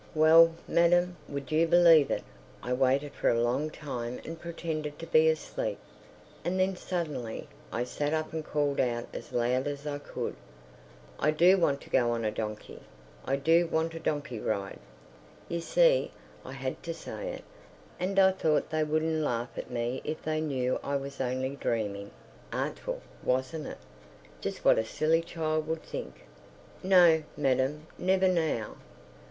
[0.15, 2.23] Well, madam, would you believe it,
[2.63, 5.77] I waited for a long time and pretended to be asleep,
[6.43, 10.35] and then suddenly I sat up and called out as loud as I could,
[11.19, 12.79] "I do want to go on a donkey.
[13.25, 14.79] I do want a donkey ride!"
[15.47, 16.09] You see,
[16.43, 17.43] I had to say it,
[17.99, 22.09] and I thought they wouldn't laugh at me if they knew I was only dreaming.
[22.51, 23.77] Artful—wasn't it?
[24.41, 26.23] Just what a silly child would think.......
[26.81, 28.77] No, madam, never now.